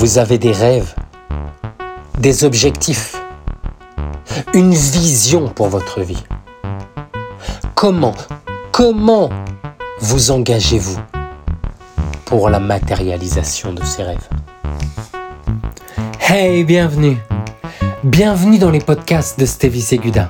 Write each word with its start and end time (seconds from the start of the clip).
Vous 0.00 0.18
avez 0.18 0.38
des 0.38 0.52
rêves, 0.52 0.94
des 2.20 2.44
objectifs, 2.44 3.20
une 4.54 4.72
vision 4.72 5.48
pour 5.48 5.66
votre 5.66 6.02
vie. 6.02 6.22
Comment, 7.74 8.14
comment 8.70 9.28
vous 9.98 10.30
engagez-vous 10.30 11.00
pour 12.26 12.48
la 12.48 12.60
matérialisation 12.60 13.72
de 13.72 13.82
ces 13.82 14.04
rêves? 14.04 14.28
Hey, 16.20 16.62
bienvenue 16.62 17.18
Bienvenue 18.04 18.60
dans 18.60 18.70
les 18.70 18.78
podcasts 18.78 19.40
de 19.40 19.46
Stevie 19.46 19.82
Seguda. 19.82 20.28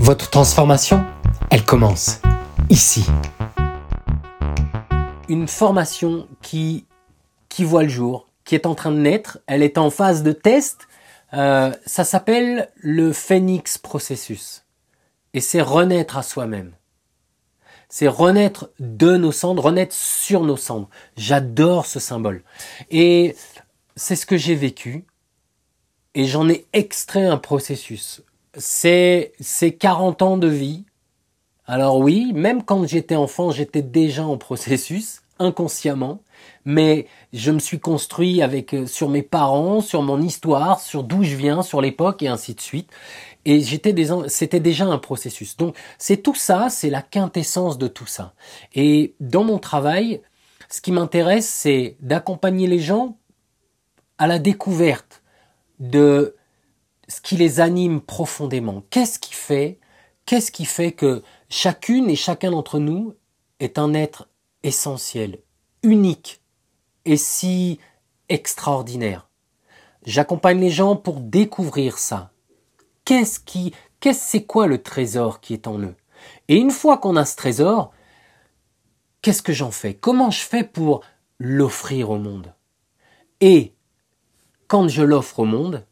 Votre 0.00 0.28
transformation, 0.28 1.02
elle 1.48 1.64
commence 1.64 2.20
ici. 2.68 3.06
Une 5.30 5.48
formation 5.48 6.28
qui, 6.42 6.84
qui 7.48 7.64
voit 7.64 7.84
le 7.84 7.88
jour, 7.88 8.27
qui 8.48 8.54
est 8.54 8.64
en 8.64 8.74
train 8.74 8.92
de 8.92 8.96
naître, 8.96 9.40
elle 9.46 9.62
est 9.62 9.76
en 9.76 9.90
phase 9.90 10.22
de 10.22 10.32
test. 10.32 10.88
Euh, 11.34 11.70
ça 11.84 12.02
s'appelle 12.02 12.70
le 12.76 13.12
Phoenix 13.12 13.76
Processus. 13.76 14.64
Et 15.34 15.42
c'est 15.42 15.60
renaître 15.60 16.16
à 16.16 16.22
soi-même. 16.22 16.72
C'est 17.90 18.08
renaître 18.08 18.70
de 18.80 19.18
nos 19.18 19.32
cendres, 19.32 19.64
renaître 19.64 19.94
sur 19.94 20.44
nos 20.44 20.56
cendres. 20.56 20.88
J'adore 21.18 21.84
ce 21.84 22.00
symbole. 22.00 22.42
Et 22.90 23.36
c'est 23.96 24.16
ce 24.16 24.24
que 24.24 24.38
j'ai 24.38 24.54
vécu. 24.54 25.04
Et 26.14 26.24
j'en 26.24 26.48
ai 26.48 26.66
extrait 26.72 27.26
un 27.26 27.36
processus. 27.36 28.22
C'est, 28.56 29.34
c'est 29.40 29.72
40 29.72 30.22
ans 30.22 30.38
de 30.38 30.48
vie. 30.48 30.86
Alors 31.66 31.98
oui, 31.98 32.32
même 32.32 32.62
quand 32.62 32.86
j'étais 32.86 33.14
enfant, 33.14 33.50
j'étais 33.50 33.82
déjà 33.82 34.24
en 34.24 34.38
processus 34.38 35.20
inconsciemment, 35.38 36.22
mais 36.64 37.06
je 37.32 37.50
me 37.50 37.58
suis 37.58 37.80
construit 37.80 38.42
avec 38.42 38.74
euh, 38.74 38.86
sur 38.86 39.08
mes 39.08 39.22
parents, 39.22 39.80
sur 39.80 40.02
mon 40.02 40.20
histoire, 40.20 40.80
sur 40.80 41.04
d'où 41.04 41.22
je 41.22 41.36
viens, 41.36 41.62
sur 41.62 41.80
l'époque 41.80 42.22
et 42.22 42.28
ainsi 42.28 42.54
de 42.54 42.60
suite. 42.60 42.90
Et 43.44 43.60
j'étais 43.60 43.94
c'était 44.28 44.60
déjà 44.60 44.84
un 44.84 44.98
processus. 44.98 45.56
Donc 45.56 45.76
c'est 45.98 46.18
tout 46.18 46.34
ça, 46.34 46.68
c'est 46.70 46.90
la 46.90 47.02
quintessence 47.02 47.78
de 47.78 47.88
tout 47.88 48.06
ça. 48.06 48.34
Et 48.74 49.14
dans 49.20 49.44
mon 49.44 49.58
travail, 49.58 50.20
ce 50.68 50.80
qui 50.80 50.92
m'intéresse, 50.92 51.48
c'est 51.48 51.96
d'accompagner 52.00 52.66
les 52.66 52.80
gens 52.80 53.16
à 54.18 54.26
la 54.26 54.38
découverte 54.38 55.22
de 55.78 56.34
ce 57.08 57.20
qui 57.20 57.36
les 57.36 57.60
anime 57.60 58.00
profondément. 58.00 58.82
Qu'est-ce 58.90 59.18
qui 59.18 59.32
fait, 59.32 59.78
qu'est-ce 60.26 60.52
qui 60.52 60.66
fait 60.66 60.92
que 60.92 61.22
chacune 61.48 62.10
et 62.10 62.16
chacun 62.16 62.50
d'entre 62.50 62.78
nous 62.78 63.14
est 63.60 63.78
un 63.78 63.94
être 63.94 64.28
essentiel, 64.62 65.40
unique 65.82 66.42
et 67.04 67.16
si 67.16 67.78
extraordinaire. 68.28 69.28
J'accompagne 70.04 70.60
les 70.60 70.70
gens 70.70 70.96
pour 70.96 71.20
découvrir 71.20 71.98
ça. 71.98 72.32
Qu'est-ce 73.04 73.40
qui, 73.40 73.72
qu'est-ce 74.00 74.28
c'est 74.28 74.44
quoi 74.44 74.66
le 74.66 74.82
trésor 74.82 75.40
qui 75.40 75.54
est 75.54 75.66
en 75.66 75.80
eux? 75.80 75.94
Et 76.48 76.56
une 76.56 76.70
fois 76.70 76.98
qu'on 76.98 77.16
a 77.16 77.24
ce 77.24 77.36
trésor, 77.36 77.92
qu'est-ce 79.22 79.42
que 79.42 79.52
j'en 79.52 79.70
fais? 79.70 79.94
Comment 79.94 80.30
je 80.30 80.40
fais 80.40 80.64
pour 80.64 81.02
l'offrir 81.38 82.10
au 82.10 82.18
monde? 82.18 82.54
Et 83.40 83.74
quand 84.66 84.88
je 84.88 85.02
l'offre 85.02 85.40
au 85.40 85.44
monde, 85.44 85.86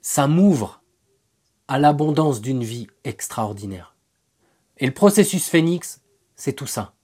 ça 0.00 0.26
m'ouvre 0.26 0.82
à 1.68 1.78
l'abondance 1.78 2.40
d'une 2.40 2.64
vie 2.64 2.86
extraordinaire. 3.04 3.96
Et 4.78 4.86
le 4.86 4.94
processus 4.94 5.48
phénix, 5.48 6.00
c'est 6.36 6.54
tout 6.54 6.66
ça. 6.66 6.94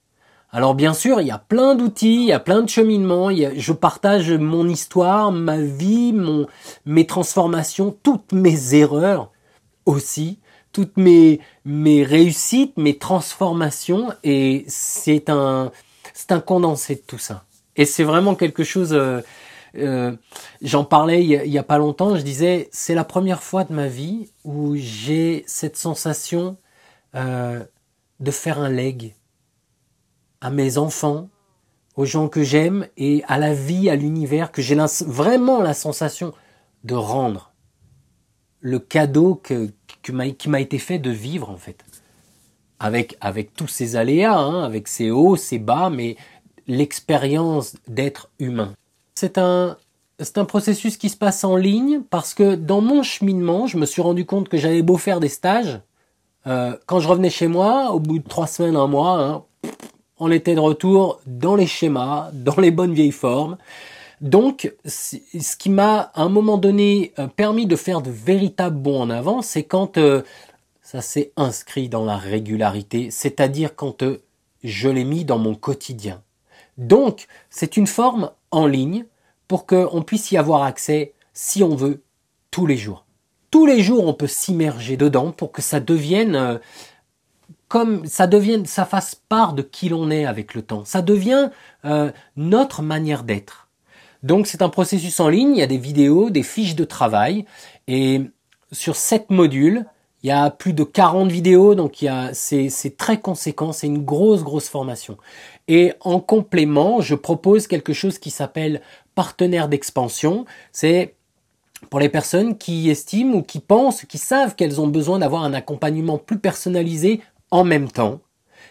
Alors 0.50 0.74
bien 0.74 0.94
sûr, 0.94 1.20
il 1.20 1.26
y 1.26 1.32
a 1.32 1.38
plein 1.38 1.74
d'outils, 1.74 2.14
il 2.14 2.26
y 2.26 2.32
a 2.32 2.40
plein 2.40 2.62
de 2.62 2.68
cheminements, 2.68 3.30
je 3.30 3.72
partage 3.72 4.32
mon 4.32 4.68
histoire, 4.68 5.32
ma 5.32 5.58
vie, 5.58 6.12
mon, 6.12 6.46
mes 6.86 7.06
transformations, 7.06 7.96
toutes 8.02 8.32
mes 8.32 8.74
erreurs 8.74 9.32
aussi, 9.86 10.38
toutes 10.72 10.96
mes, 10.96 11.40
mes 11.64 12.04
réussites, 12.04 12.76
mes 12.76 12.96
transformations, 12.96 14.12
et 14.24 14.64
c'est 14.68 15.28
un, 15.30 15.72
c'est 16.14 16.32
un 16.32 16.40
condensé 16.40 16.94
de 16.94 17.00
tout 17.00 17.18
ça. 17.18 17.44
Et 17.76 17.84
c'est 17.84 18.04
vraiment 18.04 18.34
quelque 18.34 18.64
chose, 18.64 18.92
euh, 18.92 19.20
euh, 19.76 20.14
j'en 20.62 20.84
parlais 20.84 21.22
il 21.22 21.52
y, 21.52 21.58
a, 21.58 21.62
pas 21.62 21.78
longtemps, 21.78 22.16
je 22.16 22.22
disais, 22.22 22.68
c'est 22.72 22.94
la 22.94 23.04
première 23.04 23.42
fois 23.42 23.64
de 23.64 23.72
ma 23.72 23.88
vie 23.88 24.30
où 24.44 24.74
j'ai 24.76 25.44
cette 25.46 25.76
sensation 25.76 26.56
euh, 27.14 27.62
de 28.20 28.30
faire 28.30 28.58
un 28.58 28.70
leg 28.70 29.14
à 30.40 30.50
mes 30.50 30.78
enfants, 30.78 31.28
aux 31.96 32.04
gens 32.04 32.28
que 32.28 32.42
j'aime 32.42 32.86
et 32.96 33.24
à 33.26 33.38
la 33.38 33.54
vie, 33.54 33.88
à 33.88 33.96
l'univers, 33.96 34.52
que 34.52 34.62
j'ai 34.62 34.76
vraiment 35.06 35.62
la 35.62 35.74
sensation 35.74 36.32
de 36.84 36.94
rendre 36.94 37.52
le 38.60 38.78
cadeau 38.78 39.34
que, 39.34 39.70
qui 40.02 40.48
m'a 40.48 40.60
été 40.60 40.78
fait 40.78 40.98
de 40.98 41.10
vivre 41.10 41.50
en 41.50 41.56
fait. 41.56 41.84
Avec, 42.78 43.16
avec 43.20 43.54
tous 43.54 43.68
ces 43.68 43.96
aléas, 43.96 44.36
hein, 44.36 44.62
avec 44.62 44.86
ses 44.88 45.10
hauts, 45.10 45.36
ses 45.36 45.58
bas, 45.58 45.88
mais 45.88 46.16
l'expérience 46.66 47.76
d'être 47.88 48.28
humain. 48.38 48.74
C'est 49.14 49.38
un, 49.38 49.78
c'est 50.18 50.38
un 50.38 50.44
processus 50.44 50.96
qui 50.96 51.08
se 51.08 51.16
passe 51.16 51.44
en 51.44 51.56
ligne 51.56 52.02
parce 52.10 52.34
que 52.34 52.54
dans 52.54 52.80
mon 52.80 53.02
cheminement, 53.02 53.66
je 53.66 53.78
me 53.78 53.86
suis 53.86 54.02
rendu 54.02 54.26
compte 54.26 54.48
que 54.48 54.58
j'avais 54.58 54.82
beau 54.82 54.96
faire 54.96 55.20
des 55.20 55.28
stages. 55.28 55.80
Euh, 56.46 56.76
quand 56.86 57.00
je 57.00 57.08
revenais 57.08 57.30
chez 57.30 57.48
moi, 57.48 57.92
au 57.92 58.00
bout 58.00 58.18
de 58.18 58.28
trois 58.28 58.46
semaines, 58.46 58.76
un 58.76 58.86
mois, 58.86 59.18
hein, 59.20 59.44
on 60.18 60.30
était 60.30 60.54
de 60.54 60.60
retour 60.60 61.20
dans 61.26 61.56
les 61.56 61.66
schémas, 61.66 62.30
dans 62.32 62.56
les 62.56 62.70
bonnes 62.70 62.94
vieilles 62.94 63.12
formes. 63.12 63.56
Donc, 64.20 64.72
ce 64.86 65.56
qui 65.56 65.68
m'a 65.68 66.10
à 66.14 66.22
un 66.22 66.30
moment 66.30 66.56
donné 66.56 67.12
euh, 67.18 67.26
permis 67.26 67.66
de 67.66 67.76
faire 67.76 68.00
de 68.00 68.10
véritables 68.10 68.78
bons 68.78 69.02
en 69.02 69.10
avant, 69.10 69.42
c'est 69.42 69.64
quand 69.64 69.98
euh, 69.98 70.22
ça 70.80 71.02
s'est 71.02 71.32
inscrit 71.36 71.90
dans 71.90 72.04
la 72.04 72.16
régularité, 72.16 73.10
c'est-à-dire 73.10 73.76
quand 73.76 74.02
euh, 74.02 74.22
je 74.64 74.88
l'ai 74.88 75.04
mis 75.04 75.26
dans 75.26 75.38
mon 75.38 75.54
quotidien. 75.54 76.22
Donc, 76.78 77.26
c'est 77.50 77.76
une 77.76 77.86
forme 77.86 78.30
en 78.50 78.66
ligne 78.66 79.04
pour 79.48 79.66
qu'on 79.66 80.02
puisse 80.02 80.30
y 80.30 80.38
avoir 80.38 80.62
accès, 80.62 81.12
si 81.34 81.62
on 81.62 81.76
veut, 81.76 82.02
tous 82.50 82.64
les 82.66 82.76
jours. 82.78 83.04
Tous 83.50 83.66
les 83.66 83.82
jours, 83.82 84.06
on 84.06 84.14
peut 84.14 84.26
s'immerger 84.26 84.96
dedans 84.96 85.30
pour 85.30 85.52
que 85.52 85.62
ça 85.62 85.78
devienne 85.78 86.58
comme 87.68 88.06
ça 88.06 88.26
devient, 88.26 88.62
ça 88.64 88.84
fasse 88.84 89.14
part 89.14 89.52
de 89.52 89.62
qui 89.62 89.88
l'on 89.88 90.10
est 90.10 90.24
avec 90.24 90.54
le 90.54 90.62
temps. 90.62 90.84
Ça 90.84 91.02
devient 91.02 91.50
euh, 91.84 92.10
notre 92.36 92.82
manière 92.82 93.24
d'être. 93.24 93.68
Donc 94.22 94.46
c'est 94.46 94.62
un 94.62 94.68
processus 94.68 95.20
en 95.20 95.28
ligne, 95.28 95.56
il 95.56 95.58
y 95.58 95.62
a 95.62 95.66
des 95.66 95.78
vidéos, 95.78 96.30
des 96.30 96.42
fiches 96.42 96.74
de 96.74 96.84
travail, 96.84 97.44
et 97.86 98.22
sur 98.72 98.96
sept 98.96 99.30
modules, 99.30 99.84
il 100.22 100.28
y 100.28 100.32
a 100.32 100.50
plus 100.50 100.72
de 100.72 100.82
40 100.82 101.30
vidéos, 101.30 101.74
donc 101.74 102.02
il 102.02 102.06
y 102.06 102.08
a, 102.08 102.32
c'est, 102.32 102.68
c'est 102.68 102.96
très 102.96 103.20
conséquent, 103.20 103.72
c'est 103.72 103.86
une 103.86 104.04
grosse, 104.04 104.42
grosse 104.42 104.68
formation. 104.68 105.16
Et 105.68 105.92
en 106.00 106.18
complément, 106.18 107.00
je 107.00 107.14
propose 107.14 107.66
quelque 107.66 107.92
chose 107.92 108.18
qui 108.18 108.30
s'appelle 108.30 108.80
partenaire 109.14 109.68
d'expansion. 109.68 110.44
C'est 110.72 111.14
pour 111.90 112.00
les 112.00 112.08
personnes 112.08 112.56
qui 112.58 112.90
estiment 112.90 113.36
ou 113.36 113.42
qui 113.42 113.60
pensent, 113.60 114.04
qui 114.04 114.18
savent 114.18 114.56
qu'elles 114.56 114.80
ont 114.80 114.88
besoin 114.88 115.18
d'avoir 115.18 115.44
un 115.44 115.54
accompagnement 115.54 116.18
plus 116.18 116.38
personnalisé 116.38 117.20
en 117.50 117.64
même 117.64 117.90
temps. 117.90 118.20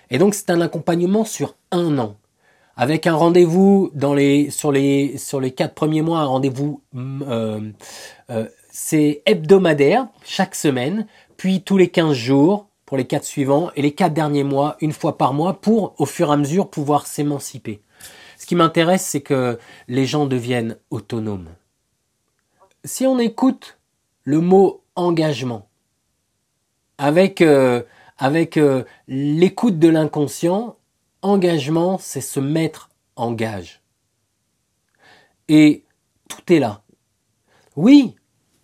Et 0.09 0.17
donc 0.17 0.33
c'est 0.33 0.49
un 0.49 0.61
accompagnement 0.61 1.25
sur 1.25 1.55
un 1.71 1.97
an. 1.97 2.17
Avec 2.77 3.07
un 3.07 3.15
rendez-vous 3.15 3.89
dans 3.93 4.13
les, 4.13 4.49
sur, 4.49 4.71
les, 4.71 5.17
sur 5.17 5.39
les 5.39 5.51
quatre 5.51 5.73
premiers 5.73 6.01
mois, 6.01 6.19
un 6.19 6.25
rendez-vous 6.25 6.81
mm, 6.93 7.23
euh, 7.27 7.71
euh, 8.29 8.47
c'est 8.69 9.21
hebdomadaire, 9.25 10.07
chaque 10.25 10.55
semaine, 10.55 11.07
puis 11.37 11.61
tous 11.61 11.77
les 11.77 11.87
15 11.87 12.13
jours 12.13 12.67
pour 12.85 12.97
les 12.97 13.05
quatre 13.05 13.23
suivants, 13.23 13.71
et 13.75 13.81
les 13.81 13.93
quatre 13.93 14.13
derniers 14.13 14.43
mois, 14.43 14.75
une 14.79 14.91
fois 14.91 15.17
par 15.17 15.33
mois, 15.33 15.59
pour 15.59 15.95
au 15.97 16.05
fur 16.05 16.29
et 16.29 16.33
à 16.33 16.37
mesure 16.37 16.69
pouvoir 16.69 17.07
s'émanciper. 17.07 17.81
Ce 18.37 18.45
qui 18.45 18.55
m'intéresse, 18.55 19.03
c'est 19.03 19.21
que 19.21 19.57
les 19.87 20.05
gens 20.05 20.25
deviennent 20.25 20.77
autonomes. 20.91 21.47
Si 22.83 23.07
on 23.07 23.17
écoute 23.17 23.79
le 24.23 24.39
mot 24.39 24.83
engagement, 24.95 25.67
avec 26.97 27.41
euh, 27.41 27.81
avec 28.17 28.57
euh, 28.57 28.83
l'écoute 29.07 29.79
de 29.79 29.89
l'inconscient, 29.89 30.77
engagement, 31.21 31.97
c'est 31.97 32.21
se 32.21 32.39
mettre 32.39 32.89
en 33.15 33.31
gage. 33.31 33.81
Et 35.47 35.83
tout 36.29 36.53
est 36.53 36.59
là. 36.59 36.81
Oui, 37.75 38.15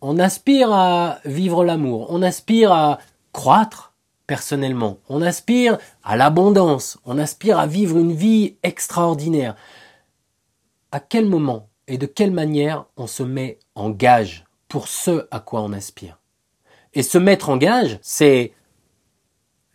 on 0.01 0.17
aspire 0.19 0.71
à 0.71 1.19
vivre 1.25 1.63
l'amour, 1.63 2.07
on 2.09 2.21
aspire 2.21 2.71
à 2.71 2.99
croître 3.33 3.93
personnellement, 4.25 4.99
on 5.09 5.21
aspire 5.21 5.77
à 6.03 6.15
l'abondance, 6.15 6.97
on 7.05 7.17
aspire 7.17 7.59
à 7.59 7.67
vivre 7.67 7.97
une 7.97 8.13
vie 8.13 8.55
extraordinaire. 8.63 9.55
À 10.91 10.99
quel 10.99 11.25
moment 11.25 11.69
et 11.87 11.97
de 11.97 12.05
quelle 12.05 12.31
manière 12.31 12.85
on 12.97 13.07
se 13.07 13.23
met 13.23 13.59
en 13.75 13.89
gage 13.89 14.45
pour 14.69 14.87
ce 14.87 15.27
à 15.31 15.39
quoi 15.39 15.61
on 15.61 15.73
aspire? 15.73 16.19
Et 16.93 17.03
se 17.03 17.17
mettre 17.17 17.49
en 17.49 17.57
gage, 17.57 17.99
c'est 18.01 18.53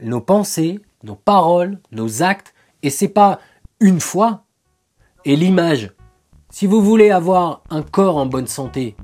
nos 0.00 0.20
pensées, 0.20 0.81
nos 1.02 1.16
paroles, 1.16 1.78
nos 1.90 2.22
actes, 2.22 2.54
et 2.82 2.90
c'est 2.90 3.08
pas 3.08 3.40
une 3.81 4.00
fois. 4.00 4.44
Et 5.25 5.37
l'image, 5.37 5.93
Si 6.58 6.66
vous 6.66 6.81
voulez 6.81 7.10
avoir 7.10 7.62
un 7.69 7.82
corps 7.82 8.16
en 8.16 8.25
bonne 8.25 8.46
santé, 8.46 8.96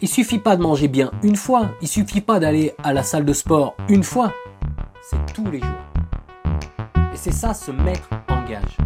il 0.00 0.08
suffit 0.08 0.38
pas 0.38 0.56
de 0.56 0.62
manger 0.62 0.86
bien 0.86 1.10
une 1.24 1.34
fois, 1.34 1.70
il 1.80 1.88
suffit 1.88 2.20
pas 2.20 2.38
d'aller 2.38 2.74
à 2.84 2.92
la 2.92 3.02
salle 3.02 3.24
de 3.24 3.32
sport 3.32 3.74
une 3.88 4.04
fois, 4.04 4.32
c'est 5.02 5.34
tous 5.34 5.50
les 5.50 5.58
jours. 5.58 5.68
Et 7.12 7.16
c'est 7.16 7.32
ça 7.32 7.54
se 7.54 7.72
mettre 7.72 8.08
en 8.28 8.44
gage. 8.44 8.76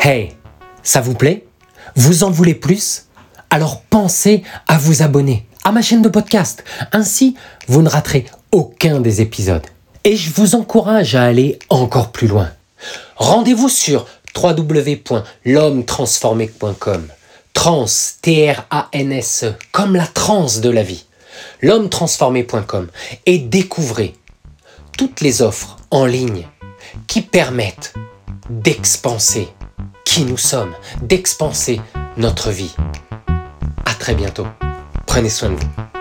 Hey, 0.00 0.36
ça 0.82 1.00
vous 1.00 1.14
plaît? 1.14 1.46
Vous 1.94 2.24
en 2.24 2.30
voulez 2.30 2.54
plus? 2.54 3.08
Alors 3.52 3.82
pensez 3.82 4.42
à 4.66 4.78
vous 4.78 5.02
abonner 5.02 5.46
à 5.62 5.70
ma 5.72 5.82
chaîne 5.82 6.00
de 6.00 6.08
podcast. 6.08 6.64
Ainsi, 6.90 7.36
vous 7.68 7.82
ne 7.82 7.90
raterez 7.90 8.24
aucun 8.50 8.98
des 8.98 9.20
épisodes. 9.20 9.66
Et 10.04 10.16
je 10.16 10.32
vous 10.32 10.54
encourage 10.54 11.16
à 11.16 11.24
aller 11.24 11.58
encore 11.68 12.12
plus 12.12 12.28
loin. 12.28 12.48
Rendez-vous 13.16 13.68
sur 13.68 14.06
www.l'homme-transformé.com. 14.34 17.08
Trans, 17.52 17.84
T-R-A-N-S, 18.22 19.44
comme 19.70 19.96
la 19.96 20.06
transe 20.06 20.62
de 20.62 20.70
la 20.70 20.82
vie. 20.82 21.04
L'homme-transformé.com 21.60 22.88
et 23.26 23.36
découvrez 23.36 24.14
toutes 24.96 25.20
les 25.20 25.42
offres 25.42 25.76
en 25.90 26.06
ligne 26.06 26.48
qui 27.06 27.20
permettent 27.20 27.92
d'expanser 28.48 29.48
qui 30.06 30.24
nous 30.24 30.38
sommes, 30.38 30.72
d'expanser 31.02 31.82
notre 32.16 32.50
vie. 32.50 32.74
Très 34.02 34.16
bientôt. 34.16 34.48
Prenez 35.06 35.28
soin 35.30 35.50
de 35.50 35.54
vous. 35.54 35.91